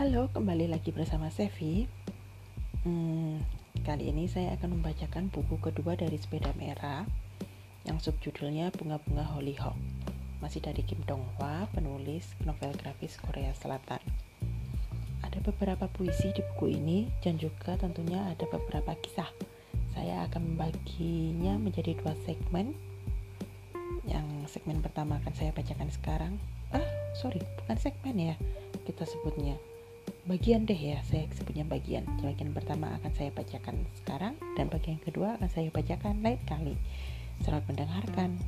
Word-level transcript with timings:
Halo, 0.00 0.32
kembali 0.32 0.72
lagi 0.72 0.96
bersama 0.96 1.28
Sevi. 1.28 1.84
Hmm, 2.88 3.36
kali 3.84 4.08
ini 4.08 4.32
saya 4.32 4.56
akan 4.56 4.80
membacakan 4.80 5.28
buku 5.28 5.60
kedua 5.60 5.92
dari 5.92 6.16
Sepeda 6.16 6.56
Merah 6.56 7.04
yang 7.84 8.00
subjudulnya 8.00 8.72
Bunga-bunga 8.72 9.28
Hollyhock. 9.28 9.76
Masih 10.40 10.64
dari 10.64 10.88
Kim 10.88 11.04
Dong 11.04 11.20
Hwa, 11.36 11.68
penulis 11.76 12.32
novel 12.48 12.72
grafis 12.80 13.20
Korea 13.20 13.52
Selatan. 13.52 14.00
Ada 15.20 15.36
beberapa 15.44 15.84
puisi 15.92 16.32
di 16.32 16.40
buku 16.48 16.80
ini 16.80 17.04
dan 17.20 17.36
juga 17.36 17.76
tentunya 17.76 18.24
ada 18.24 18.48
beberapa 18.48 18.96
kisah. 19.04 19.28
Saya 19.92 20.24
akan 20.32 20.56
membaginya 20.56 21.60
menjadi 21.60 21.92
dua 22.00 22.16
segmen. 22.24 22.72
Yang 24.08 24.48
segmen 24.48 24.80
pertama 24.80 25.20
akan 25.20 25.36
saya 25.36 25.52
bacakan 25.52 25.92
sekarang. 25.92 26.40
Ah, 26.72 26.88
sorry, 27.20 27.44
bukan 27.60 27.76
segmen 27.76 28.16
ya 28.16 28.36
kita 28.88 29.04
sebutnya 29.04 29.60
bagian 30.30 30.62
deh 30.62 30.78
ya 30.78 31.02
saya 31.10 31.26
sebutnya 31.34 31.66
bagian. 31.66 32.06
Bagian 32.22 32.54
pertama 32.54 32.94
akan 33.02 33.10
saya 33.18 33.34
bacakan 33.34 33.82
sekarang 33.98 34.38
dan 34.54 34.70
bagian 34.70 35.02
kedua 35.02 35.34
akan 35.34 35.50
saya 35.50 35.74
bacakan 35.74 36.22
lain 36.22 36.38
kali. 36.46 36.78
Selamat 37.42 37.66
mendengarkan. 37.66 38.38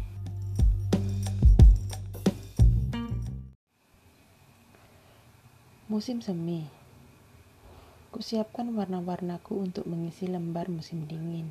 Musim 5.91 6.23
semi. 6.23 6.71
Kusiapkan 8.15 8.71
warna-warnaku 8.79 9.67
untuk 9.67 9.83
mengisi 9.91 10.31
lembar 10.31 10.71
musim 10.71 11.11
dingin. 11.11 11.51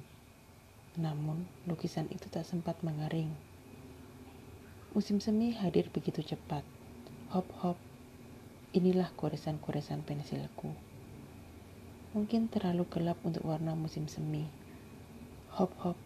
Namun 0.95 1.44
lukisan 1.67 2.08
itu 2.08 2.31
tak 2.31 2.48
sempat 2.48 2.80
mengering. 2.88 3.36
Musim 4.95 5.20
semi 5.20 5.52
hadir 5.52 5.91
begitu 5.91 6.23
cepat. 6.23 6.63
Hop 7.36 7.52
hop 7.59 7.91
Inilah 8.72 9.11
goresan-goresan 9.19 10.00
pensilku. 10.08 10.72
Mungkin 12.16 12.47
terlalu 12.47 12.88
gelap 12.88 13.19
untuk 13.27 13.44
warna 13.44 13.75
musim 13.75 14.08
semi. 14.08 14.47
Hop-hop, 15.59 16.00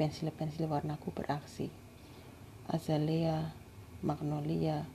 pensil-pensil 0.00 0.64
warnaku 0.64 1.12
beraksi. 1.12 1.68
Azalea, 2.72 3.52
magnolia, 4.00 4.88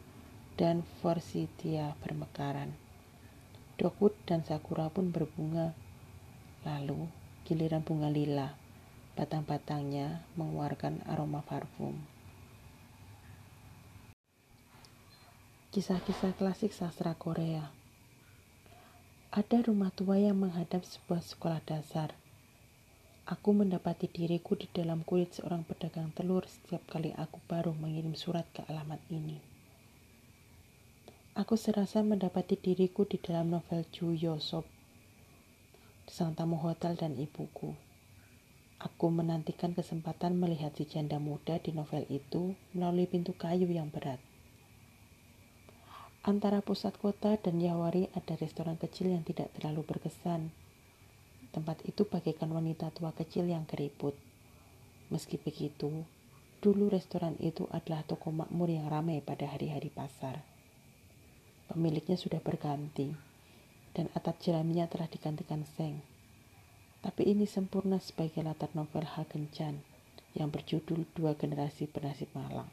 dan 0.58 0.82
forsythia 1.06 1.94
bermekaran. 2.02 2.74
Dogwood 3.78 4.18
dan 4.26 4.42
sakura 4.42 4.90
pun 4.90 5.14
berbunga. 5.14 5.78
Lalu, 6.66 7.06
giliran 7.46 7.86
bunga 7.86 8.10
lila, 8.10 8.50
batang-batangnya 9.14 10.26
mengeluarkan 10.42 11.06
aroma 11.06 11.46
parfum. 11.46 12.02
Kisah-kisah 15.72 16.36
klasik 16.36 16.76
sastra 16.76 17.16
Korea. 17.16 17.72
Ada 19.32 19.72
rumah 19.72 19.88
tua 19.96 20.20
yang 20.20 20.36
menghadap 20.36 20.84
sebuah 20.84 21.24
sekolah 21.24 21.64
dasar. 21.64 22.12
Aku 23.24 23.56
mendapati 23.56 24.12
diriku 24.12 24.60
di 24.60 24.68
dalam 24.68 25.08
kulit 25.08 25.32
seorang 25.40 25.64
pedagang 25.64 26.12
telur 26.12 26.44
setiap 26.44 26.84
kali 26.92 27.16
aku 27.16 27.40
baru 27.48 27.72
mengirim 27.72 28.20
surat 28.20 28.44
ke 28.52 28.68
alamat 28.68 29.00
ini. 29.16 29.40
Aku 31.40 31.56
serasa 31.56 32.04
mendapati 32.04 32.60
diriku 32.60 33.08
di 33.08 33.16
dalam 33.24 33.56
novel 33.56 33.88
Ju 33.96 34.12
Yosop, 34.12 34.68
sang 36.04 36.36
tamu 36.36 36.60
hotel 36.60 37.00
dan 37.00 37.16
ibuku. 37.16 37.72
Aku 38.76 39.08
menantikan 39.08 39.72
kesempatan 39.72 40.36
melihat 40.36 40.76
si 40.76 40.84
janda 40.84 41.16
muda 41.16 41.64
di 41.64 41.72
novel 41.72 42.04
itu 42.12 42.60
melalui 42.76 43.08
pintu 43.08 43.32
kayu 43.40 43.72
yang 43.72 43.88
berat. 43.88 44.20
Antara 46.22 46.62
pusat 46.62 46.94
kota 47.02 47.34
dan 47.34 47.58
Yawari 47.58 48.06
ada 48.14 48.38
restoran 48.38 48.78
kecil 48.78 49.10
yang 49.10 49.26
tidak 49.26 49.50
terlalu 49.58 49.82
berkesan. 49.82 50.54
Tempat 51.50 51.82
itu 51.90 52.06
bagaikan 52.06 52.54
wanita 52.54 52.94
tua 52.94 53.10
kecil 53.10 53.50
yang 53.50 53.66
keriput. 53.66 54.14
Meski 55.10 55.42
begitu, 55.42 55.90
dulu 56.62 56.94
restoran 56.94 57.34
itu 57.42 57.66
adalah 57.74 58.06
toko 58.06 58.30
makmur 58.30 58.70
yang 58.70 58.86
ramai 58.86 59.18
pada 59.26 59.50
hari-hari 59.50 59.90
pasar. 59.90 60.46
Pemiliknya 61.66 62.22
sudah 62.22 62.38
berganti, 62.38 63.10
dan 63.98 64.06
atap 64.14 64.38
jeraminya 64.46 64.86
telah 64.86 65.10
digantikan 65.10 65.66
seng. 65.74 66.06
Tapi 67.02 67.34
ini 67.34 67.50
sempurna 67.50 67.98
sebagai 67.98 68.46
latar 68.46 68.70
novel 68.78 69.10
Hagen 69.10 69.50
Chan 69.50 69.74
yang 70.38 70.54
berjudul 70.54 71.02
Dua 71.18 71.34
Generasi 71.34 71.90
Bernasib 71.90 72.30
Malang. 72.38 72.70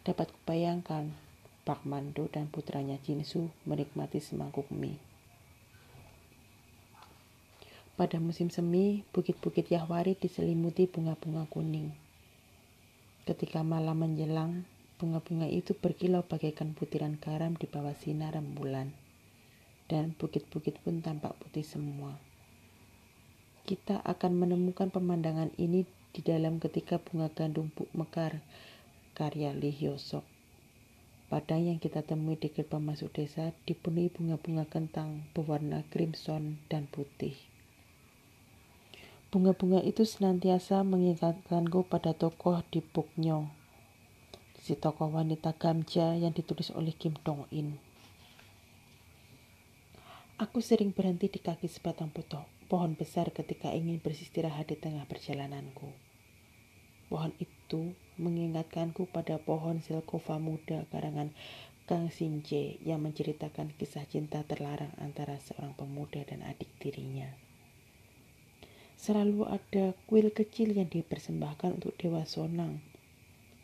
Dapat 0.00 0.32
kubayangkan 0.32 1.23
Pak 1.64 1.88
Mando 1.88 2.28
dan 2.28 2.52
putranya 2.52 3.00
Jinsu 3.00 3.48
menikmati 3.64 4.20
semangkuk 4.20 4.68
mie. 4.68 5.00
Pada 7.96 8.20
musim 8.20 8.52
semi, 8.52 9.06
bukit-bukit 9.14 9.72
Yahwari 9.72 10.18
diselimuti 10.18 10.84
bunga-bunga 10.84 11.48
kuning. 11.48 11.94
Ketika 13.24 13.64
malam 13.64 14.02
menjelang, 14.02 14.68
bunga-bunga 14.98 15.48
itu 15.48 15.72
berkilau 15.78 16.26
bagaikan 16.26 16.76
butiran 16.76 17.16
garam 17.16 17.54
di 17.54 17.70
bawah 17.70 17.94
sinar 17.94 18.34
rembulan. 18.34 18.90
Dan 19.86 20.12
bukit-bukit 20.18 20.82
pun 20.82 21.06
tampak 21.06 21.38
putih 21.38 21.62
semua. 21.62 22.18
Kita 23.62 24.02
akan 24.02 24.42
menemukan 24.42 24.90
pemandangan 24.90 25.54
ini 25.56 25.86
di 26.12 26.20
dalam 26.20 26.60
ketika 26.60 27.00
bunga 27.00 27.30
gandum 27.30 27.70
mekar 27.94 28.42
karya 29.14 29.54
Lee 29.54 29.70
Hyosok. 29.70 30.33
Padang 31.34 31.66
yang 31.66 31.82
kita 31.82 32.06
temui 32.06 32.38
di 32.38 32.46
gerbang 32.46 32.94
masuk 32.94 33.10
desa 33.10 33.50
dipenuhi 33.66 34.06
bunga-bunga 34.06 34.70
kentang 34.70 35.26
berwarna 35.34 35.82
crimson 35.90 36.62
dan 36.70 36.86
putih. 36.86 37.34
Bunga-bunga 39.34 39.82
itu 39.82 40.06
senantiasa 40.06 40.86
mengingatkanku 40.86 41.90
pada 41.90 42.14
tokoh 42.14 42.62
di 42.70 42.78
Buknyo, 42.78 43.50
si 44.62 44.78
tokoh 44.78 45.10
wanita 45.10 45.58
Gamja 45.58 46.14
yang 46.14 46.30
ditulis 46.30 46.70
oleh 46.70 46.94
Kim 46.94 47.18
Dong 47.26 47.50
In. 47.50 47.82
Aku 50.38 50.62
sering 50.62 50.94
berhenti 50.94 51.26
di 51.26 51.42
kaki 51.42 51.66
sebatang 51.66 52.14
pohon 52.70 52.94
besar 52.94 53.34
ketika 53.34 53.74
ingin 53.74 53.98
beristirahat 53.98 54.70
di 54.70 54.78
tengah 54.78 55.02
perjalananku. 55.10 55.90
Pohon 57.10 57.34
itu 57.42 57.53
mengingatkanku 58.20 59.10
pada 59.10 59.42
pohon 59.42 59.82
silkova 59.82 60.38
muda 60.38 60.86
karangan 60.92 61.34
Kang 61.84 62.08
Sinje 62.08 62.80
yang 62.80 63.04
menceritakan 63.04 63.76
kisah 63.76 64.08
cinta 64.08 64.40
terlarang 64.40 64.88
antara 64.96 65.36
seorang 65.36 65.76
pemuda 65.76 66.24
dan 66.24 66.40
adik 66.40 66.72
tirinya. 66.80 67.28
Selalu 68.96 69.44
ada 69.44 69.92
kuil 70.08 70.32
kecil 70.32 70.72
yang 70.72 70.88
dipersembahkan 70.88 71.76
untuk 71.76 71.92
Dewa 72.00 72.24
Sonang 72.24 72.80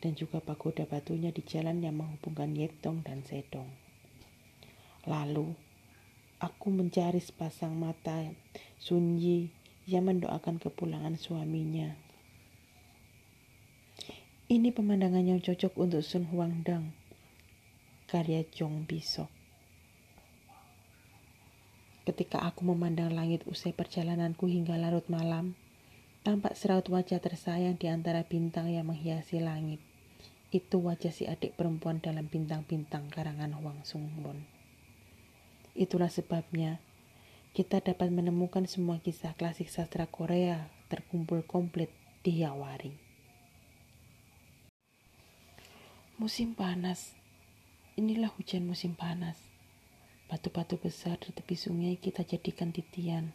dan 0.04 0.12
juga 0.12 0.44
pagoda 0.44 0.84
batunya 0.84 1.32
di 1.32 1.40
jalan 1.40 1.80
yang 1.80 1.96
menghubungkan 1.96 2.52
Yetong 2.52 3.00
dan 3.00 3.24
Sedong. 3.24 3.72
Lalu, 5.08 5.56
aku 6.44 6.68
mencari 6.68 7.24
sepasang 7.24 7.72
mata 7.72 8.28
Sunyi 8.76 9.48
yang 9.88 10.12
mendoakan 10.12 10.60
kepulangan 10.60 11.16
suaminya 11.16 12.09
ini 14.50 14.74
pemandangan 14.74 15.22
yang 15.22 15.38
cocok 15.38 15.78
untuk 15.78 16.02
Sun 16.02 16.26
Huang 16.26 16.66
Dang, 16.66 16.90
karya 18.10 18.42
Jong 18.50 18.82
Bisok. 18.82 19.30
Ketika 22.02 22.42
aku 22.42 22.66
memandang 22.66 23.14
langit 23.14 23.46
usai 23.46 23.70
perjalananku 23.70 24.50
hingga 24.50 24.74
larut 24.74 25.06
malam, 25.06 25.54
tampak 26.26 26.58
seraut 26.58 26.82
wajah 26.90 27.22
tersayang 27.22 27.78
di 27.78 27.86
antara 27.86 28.26
bintang 28.26 28.66
yang 28.74 28.90
menghiasi 28.90 29.38
langit. 29.38 29.78
Itu 30.50 30.82
wajah 30.82 31.14
si 31.14 31.30
adik 31.30 31.54
perempuan 31.54 32.02
dalam 32.02 32.26
bintang-bintang 32.26 33.06
karangan 33.06 33.54
Huang 33.54 33.86
Sungbon. 33.86 34.42
Itulah 35.78 36.10
sebabnya 36.10 36.82
kita 37.54 37.78
dapat 37.78 38.10
menemukan 38.10 38.66
semua 38.66 38.98
kisah 38.98 39.30
klasik 39.38 39.70
sastra 39.70 40.10
Korea 40.10 40.66
terkumpul 40.90 41.46
komplit 41.46 41.94
di 42.26 42.42
Yawari. 42.42 43.09
Musim 46.20 46.52
panas. 46.52 47.16
Inilah 47.96 48.28
hujan 48.36 48.68
musim 48.68 48.92
panas. 48.92 49.40
Batu-batu 50.28 50.76
besar 50.76 51.16
di 51.16 51.32
tepi 51.32 51.56
sungai 51.56 51.96
kita 51.96 52.28
jadikan 52.28 52.76
titian. 52.76 53.32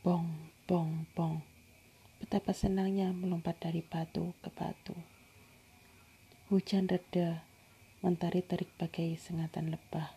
Bong, 0.00 0.48
bong, 0.64 1.04
bong. 1.12 1.44
Betapa 2.16 2.56
senangnya 2.56 3.12
melompat 3.12 3.60
dari 3.60 3.84
batu 3.84 4.32
ke 4.40 4.48
batu. 4.56 4.96
Hujan 6.48 6.88
reda, 6.88 7.44
mentari 8.00 8.40
terik 8.40 8.72
bagai 8.80 9.12
sengatan 9.20 9.68
lebah. 9.68 10.16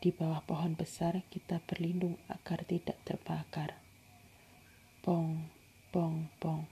Di 0.00 0.08
bawah 0.08 0.40
pohon 0.40 0.72
besar 0.72 1.20
kita 1.28 1.60
berlindung 1.68 2.16
agar 2.32 2.64
tidak 2.64 2.96
terbakar. 3.04 3.76
Bong, 5.04 5.52
bong, 5.92 6.32
bong. 6.40 6.64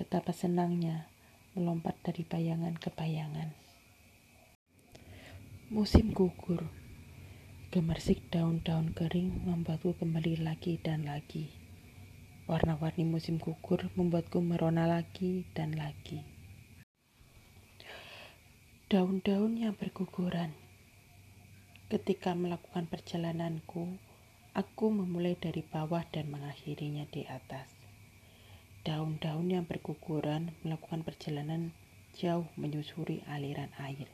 Betapa 0.00 0.32
senangnya 0.32 1.12
melompat 1.54 1.94
dari 2.02 2.26
bayangan 2.26 2.74
ke 2.74 2.90
bayangan. 2.90 3.54
Musim 5.70 6.10
gugur. 6.10 6.66
Gemersik 7.70 8.30
daun-daun 8.30 8.94
kering 8.94 9.46
membuatku 9.46 9.94
kembali 9.98 10.42
lagi 10.42 10.78
dan 10.82 11.06
lagi. 11.06 11.50
Warna-warni 12.50 13.06
musim 13.06 13.38
gugur 13.38 13.86
membuatku 13.94 14.42
merona 14.42 14.86
lagi 14.86 15.46
dan 15.54 15.74
lagi. 15.78 16.22
Daun-daun 18.90 19.58
yang 19.58 19.74
berguguran. 19.78 20.54
Ketika 21.90 22.34
melakukan 22.34 22.90
perjalananku, 22.90 23.98
aku 24.54 24.86
memulai 24.90 25.38
dari 25.38 25.62
bawah 25.62 26.02
dan 26.10 26.30
mengakhirinya 26.30 27.06
di 27.10 27.26
atas. 27.26 27.83
Daun-daun 28.84 29.48
yang 29.48 29.64
berguguran 29.64 30.52
melakukan 30.60 31.08
perjalanan 31.08 31.72
jauh 32.12 32.44
menyusuri 32.60 33.24
aliran 33.24 33.72
air. 33.80 34.12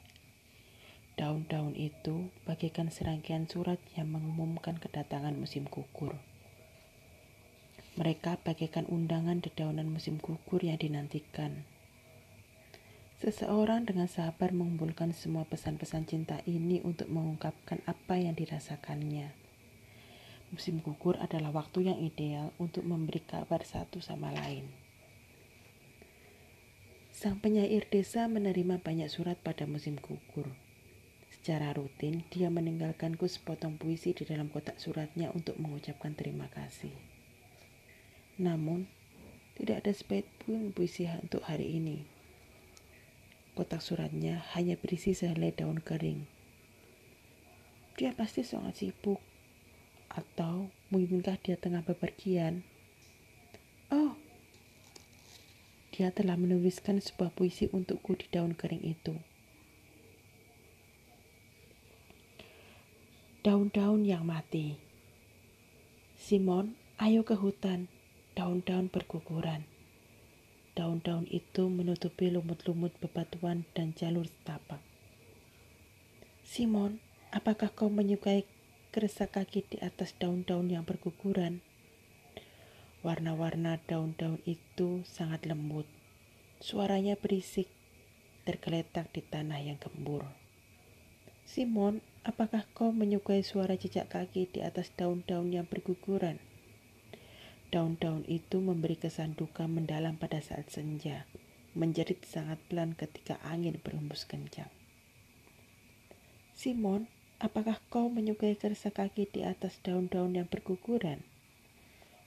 Daun-daun 1.19 1.75
itu 1.75 2.31
bagaikan 2.47 2.87
serangkaian 2.87 3.51
surat 3.51 3.83
yang 3.99 4.15
mengumumkan 4.15 4.79
kedatangan 4.79 5.35
musim 5.35 5.67
gugur. 5.67 6.15
Mereka 7.99 8.39
bagaikan 8.47 8.87
undangan 8.87 9.43
dedaunan 9.43 9.91
musim 9.91 10.23
gugur 10.23 10.63
yang 10.63 10.79
dinantikan. 10.79 11.67
Seseorang 13.19 13.91
dengan 13.91 14.07
sabar 14.07 14.55
mengumpulkan 14.55 15.11
semua 15.11 15.43
pesan-pesan 15.51 16.07
cinta 16.07 16.39
ini 16.47 16.79
untuk 16.87 17.11
mengungkapkan 17.11 17.83
apa 17.91 18.23
yang 18.23 18.39
dirasakannya. 18.39 19.50
Musim 20.51 20.83
gugur 20.83 21.15
adalah 21.23 21.55
waktu 21.55 21.87
yang 21.87 21.99
ideal 22.03 22.51
untuk 22.59 22.83
memberi 22.83 23.23
kabar 23.23 23.63
satu 23.63 24.03
sama 24.03 24.35
lain. 24.35 24.67
Sang 27.15 27.39
penyair 27.39 27.87
desa 27.87 28.27
menerima 28.27 28.83
banyak 28.83 29.07
surat 29.07 29.39
pada 29.39 29.69
musim 29.71 29.95
gugur. 29.95 30.51
Secara 31.31 31.71
rutin, 31.71 32.27
dia 32.35 32.51
meninggalkanku 32.51 33.31
sepotong 33.31 33.79
puisi 33.79 34.11
di 34.11 34.27
dalam 34.27 34.51
kotak 34.51 34.83
suratnya 34.83 35.31
untuk 35.31 35.55
mengucapkan 35.57 36.19
terima 36.19 36.51
kasih. 36.51 36.93
Namun, 38.43 38.91
tidak 39.55 39.87
ada 39.87 39.93
sebaik 39.95 40.27
pun 40.43 40.75
puisi 40.75 41.07
untuk 41.21 41.47
hari 41.47 41.79
ini. 41.79 42.03
Kotak 43.55 43.85
suratnya 43.85 44.43
hanya 44.57 44.75
berisi 44.75 45.15
sehelai 45.15 45.55
daun 45.55 45.79
kering. 45.79 46.27
Dia 48.01 48.17
pasti 48.17 48.41
sangat 48.43 48.81
sibuk. 48.81 49.30
Atau 50.11 50.75
mungkinkah 50.91 51.39
dia 51.41 51.55
tengah 51.55 51.87
bepergian? 51.87 52.67
Oh, 53.89 54.19
dia 55.95 56.11
telah 56.11 56.35
menuliskan 56.35 56.99
sebuah 56.99 57.33
puisi 57.33 57.71
untukku 57.71 58.19
di 58.19 58.27
daun 58.29 58.53
kering 58.53 58.83
itu. 58.83 59.15
daun-daun 63.41 64.05
yang 64.05 64.29
mati. 64.29 64.77
Simon, 66.21 66.77
ayo 67.01 67.25
ke 67.25 67.33
hutan. 67.33 67.89
Daun-daun 68.37 68.93
berguguran. 68.93 69.65
Daun-daun 70.77 71.25
itu 71.33 71.73
menutupi 71.73 72.29
lumut-lumut 72.29 72.93
bebatuan 73.01 73.65
dan 73.73 73.97
jalur 73.97 74.29
setapak. 74.29 74.85
Simon, 76.45 77.01
apakah 77.33 77.73
kau 77.73 77.89
menyukai 77.89 78.45
keresak 78.91 79.39
kaki 79.39 79.63
di 79.71 79.79
atas 79.79 80.19
daun-daun 80.19 80.67
yang 80.67 80.83
berguguran? 80.83 81.63
Warna-warna 83.07 83.79
daun-daun 83.87 84.43
itu 84.45 85.07
sangat 85.07 85.47
lembut. 85.47 85.87
Suaranya 86.59 87.15
berisik, 87.15 87.71
tergeletak 88.43 89.09
di 89.15 89.23
tanah 89.23 89.63
yang 89.63 89.79
gembur. 89.79 90.27
Simon, 91.47 92.03
apakah 92.27 92.67
kau 92.75 92.91
menyukai 92.91 93.47
suara 93.47 93.79
jejak 93.79 94.11
kaki 94.11 94.51
di 94.51 94.61
atas 94.61 94.91
daun-daun 94.99 95.55
yang 95.55 95.71
berguguran? 95.71 96.43
Daun-daun 97.71 98.27
itu 98.27 98.59
memberi 98.59 98.99
kesan 98.99 99.39
duka 99.39 99.71
mendalam 99.71 100.19
pada 100.19 100.43
saat 100.43 100.67
senja, 100.75 101.31
menjerit 101.79 102.27
sangat 102.27 102.59
pelan 102.67 102.99
ketika 102.99 103.39
angin 103.47 103.79
berhembus 103.79 104.27
kencang. 104.27 104.69
Simon, 106.59 107.07
apakah 107.41 107.83
kau 107.89 108.07
menyukai 108.07 108.55
keresak 108.55 109.01
kaki 109.01 109.27
di 109.27 109.43
atas 109.43 109.81
daun-daun 109.83 110.37
yang 110.37 110.47
berguguran? 110.47 111.25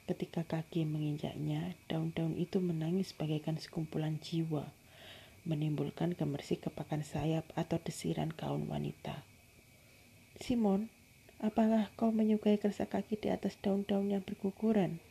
Ketika 0.10 0.44
kaki 0.44 0.84
menginjaknya, 0.84 1.80
daun-daun 1.88 2.36
itu 2.36 2.60
menangis 2.60 3.16
bagaikan 3.16 3.56
sekumpulan 3.56 4.20
jiwa 4.20 4.68
menimbulkan 5.44 6.16
gemersik 6.16 6.64
kepakan 6.64 7.04
sayap 7.04 7.44
atau 7.60 7.76
desiran 7.84 8.32
kaum 8.32 8.72
wanita. 8.72 9.28
Simon, 10.40 10.88
apakah 11.44 11.92
kau 12.00 12.16
menyukai 12.16 12.56
kerasa 12.56 12.88
kaki 12.88 13.20
di 13.20 13.28
atas 13.28 13.60
daun-daun 13.60 14.08
yang 14.08 14.24
berguguran? 14.24 15.04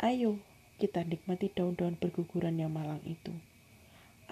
Ayo, 0.00 0.40
kita 0.80 1.04
nikmati 1.04 1.52
daun-daun 1.52 2.00
berguguran 2.00 2.56
yang 2.56 2.72
malang 2.72 3.04
itu. 3.04 3.36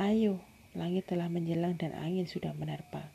Ayo, 0.00 0.40
langit 0.72 1.12
telah 1.12 1.28
menjelang 1.28 1.76
dan 1.76 1.92
angin 1.92 2.24
sudah 2.24 2.56
menerpa. 2.56 3.12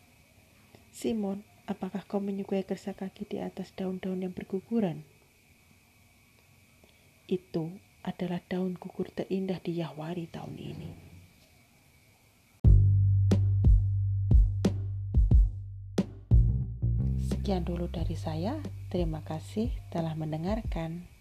Simon, 0.95 1.43
apakah 1.67 2.07
kau 2.07 2.23
menyukai 2.23 2.63
kerasa 2.63 2.95
kaki 2.95 3.27
di 3.27 3.43
atas 3.43 3.75
daun-daun 3.75 4.23
yang 4.23 4.31
berguguran? 4.31 5.03
Itu 7.27 7.75
adalah 7.99 8.39
daun 8.47 8.79
gugur 8.79 9.11
terindah 9.11 9.59
di 9.59 9.83
Yahwari 9.83 10.31
tahun 10.31 10.55
ini. 10.55 10.91
Sekian 17.27 17.67
dulu 17.67 17.91
dari 17.91 18.15
saya. 18.15 18.55
Terima 18.87 19.19
kasih 19.19 19.75
telah 19.91 20.15
mendengarkan. 20.15 21.11